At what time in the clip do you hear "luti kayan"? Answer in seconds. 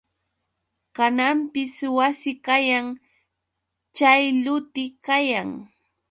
4.43-5.49